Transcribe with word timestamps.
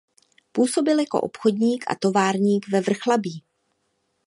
Působil 0.51 0.99
jako 0.99 1.21
obchodník 1.21 1.83
a 1.87 1.95
továrník 1.95 2.65
ve 2.71 2.81
Vrchlabí. 2.81 3.43